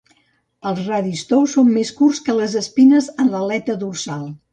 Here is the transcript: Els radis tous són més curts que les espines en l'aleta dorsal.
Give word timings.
Els 0.69 0.79
radis 0.85 1.19
tous 1.31 1.53
són 1.57 1.69
més 1.75 1.91
curts 1.99 2.21
que 2.29 2.35
les 2.39 2.55
espines 2.63 3.11
en 3.25 3.29
l'aleta 3.35 3.77
dorsal. 3.85 4.25